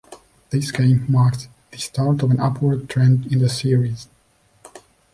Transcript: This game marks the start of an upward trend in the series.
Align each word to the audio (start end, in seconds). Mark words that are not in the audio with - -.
This 0.49 0.71
game 0.71 1.05
marks 1.07 1.47
the 1.69 1.77
start 1.77 2.23
of 2.23 2.31
an 2.31 2.39
upward 2.39 2.89
trend 2.89 3.31
in 3.31 3.37
the 3.37 3.47
series. 3.49 4.07